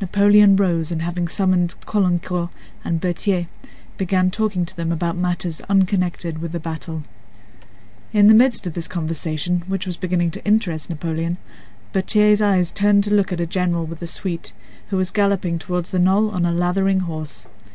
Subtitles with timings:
[0.00, 2.48] Napoleon rose and having summoned Caulaincourt
[2.82, 3.46] and Berthier
[3.98, 7.02] began talking to them about matters unconnected with the battle.
[8.10, 11.36] In the midst of this conversation, which was beginning to interest Napoleon,
[11.92, 14.54] Berthier's eyes turned to look at a general with a suite,
[14.88, 17.46] who was galloping toward the knoll on a lathering horse.